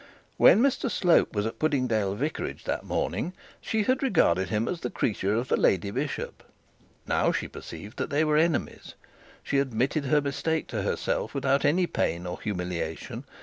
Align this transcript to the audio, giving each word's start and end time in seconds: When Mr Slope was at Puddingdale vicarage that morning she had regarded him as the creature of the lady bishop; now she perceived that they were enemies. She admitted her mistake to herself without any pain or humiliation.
When 0.37 0.61
Mr 0.61 0.89
Slope 0.89 1.35
was 1.35 1.45
at 1.45 1.59
Puddingdale 1.59 2.15
vicarage 2.15 2.63
that 2.63 2.83
morning 2.83 3.33
she 3.61 3.83
had 3.83 4.01
regarded 4.01 4.49
him 4.49 4.67
as 4.67 4.79
the 4.79 4.89
creature 4.89 5.35
of 5.35 5.47
the 5.47 5.55
lady 5.55 5.91
bishop; 5.91 6.41
now 7.05 7.31
she 7.31 7.47
perceived 7.47 7.97
that 7.97 8.09
they 8.09 8.23
were 8.23 8.35
enemies. 8.37 8.95
She 9.43 9.59
admitted 9.59 10.05
her 10.05 10.19
mistake 10.19 10.65
to 10.69 10.81
herself 10.81 11.35
without 11.35 11.65
any 11.65 11.85
pain 11.85 12.25
or 12.25 12.41
humiliation. 12.41 13.25